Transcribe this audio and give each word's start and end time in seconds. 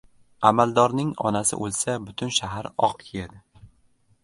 •Amaldorning 0.49 1.11
onasi 1.31 1.59
o‘lsa 1.67 1.97
butun 2.07 2.33
shahar 2.39 2.73
oq 2.89 2.99
kiyadi. 3.05 3.45